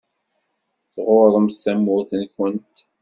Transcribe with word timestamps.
Tɣuṛṛemt 0.93 1.59
tamurt-nkent. 1.63 2.77